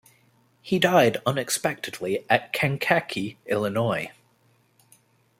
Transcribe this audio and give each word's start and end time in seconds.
He 0.63 0.79
died 0.79 1.17
unexpectedly 1.27 2.25
at 2.27 2.51
Kankakee, 2.53 3.37
Illinois. 3.45 4.09